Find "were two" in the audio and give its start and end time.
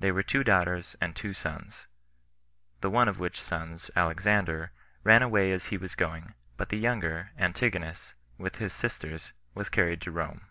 0.12-0.42